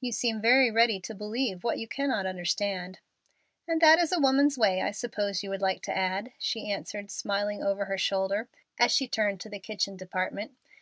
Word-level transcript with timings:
"You 0.00 0.12
seem 0.12 0.40
very 0.40 0.70
ready 0.70 0.98
to 1.00 1.14
believe 1.14 1.62
what 1.62 1.76
you 1.78 1.86
cannot 1.86 2.24
understand." 2.24 3.00
"And 3.66 3.82
that 3.82 3.98
is 3.98 4.14
woman's 4.16 4.56
way, 4.56 4.80
I 4.80 4.92
suppose 4.92 5.42
you 5.42 5.50
would 5.50 5.60
like 5.60 5.82
to 5.82 5.94
add," 5.94 6.32
she 6.38 6.72
answered, 6.72 7.10
smiling 7.10 7.62
over 7.62 7.84
her 7.84 7.98
shoulder, 7.98 8.48
as 8.78 8.92
she 8.92 9.06
turned 9.06 9.42
to 9.42 9.50
the 9.50 9.60
kitchen 9.60 9.98
department. 9.98 10.52